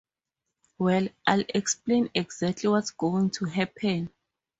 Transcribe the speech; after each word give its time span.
Well, 0.79 1.09
I'll 1.27 1.43
explain 1.49 2.09
exactly 2.15 2.67
what's 2.67 2.89
going 2.89 3.29
to 3.37 3.45
happen. 3.45 4.09